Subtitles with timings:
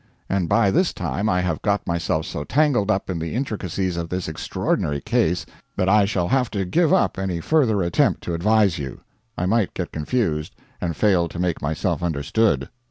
[0.27, 4.09] And by this time I have got myself so tangled up in the intricacies of
[4.09, 8.79] this extraordinary case that I shall have to give up any further attempt to advise
[8.79, 9.01] you
[9.37, 12.67] I might get confused and fail to make myself understood.